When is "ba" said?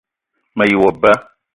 1.01-1.13